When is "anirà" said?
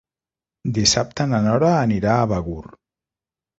1.83-2.17